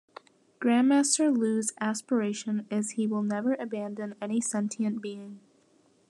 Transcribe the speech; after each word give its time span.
Grandmaster 0.59 1.31
Lu's 1.31 1.73
aspiration 1.79 2.65
is 2.71 2.93
he 2.93 3.05
will 3.05 3.21
never 3.21 3.53
abandon 3.53 4.15
any 4.19 4.41
sentient 4.41 4.99
being. 4.99 5.39